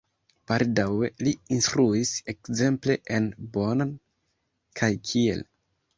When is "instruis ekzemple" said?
1.57-2.97